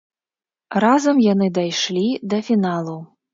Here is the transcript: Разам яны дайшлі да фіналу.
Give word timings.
Разам 0.83 1.17
яны 1.25 1.51
дайшлі 1.59 2.07
да 2.33 2.41
фіналу. 2.49 2.97